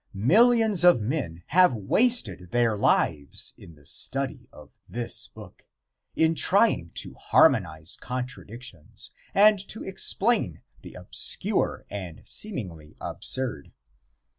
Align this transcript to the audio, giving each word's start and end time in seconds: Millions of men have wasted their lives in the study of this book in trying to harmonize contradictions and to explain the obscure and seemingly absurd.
Millions 0.15 0.83
of 0.83 0.99
men 0.99 1.43
have 1.49 1.75
wasted 1.75 2.49
their 2.49 2.75
lives 2.75 3.53
in 3.55 3.75
the 3.75 3.85
study 3.85 4.47
of 4.51 4.71
this 4.89 5.27
book 5.27 5.67
in 6.15 6.33
trying 6.33 6.89
to 6.95 7.13
harmonize 7.13 7.97
contradictions 7.97 9.11
and 9.35 9.59
to 9.59 9.83
explain 9.83 10.63
the 10.81 10.95
obscure 10.95 11.85
and 11.87 12.21
seemingly 12.27 12.97
absurd. 12.99 13.73